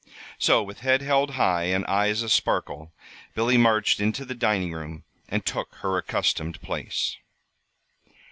So 0.39 0.63
with 0.63 0.79
head 0.79 1.03
held 1.03 1.35
high 1.35 1.65
and 1.65 1.85
eyes 1.85 2.23
asparkle, 2.23 2.91
Billy 3.35 3.55
marched 3.55 3.99
into 3.99 4.25
the 4.25 4.33
dining 4.33 4.73
room 4.73 5.03
and 5.29 5.45
took 5.45 5.75
her 5.83 5.95
accustomed 5.95 6.59
place. 6.59 7.17